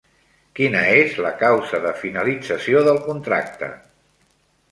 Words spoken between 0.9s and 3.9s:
és la causa de finalització del contracte?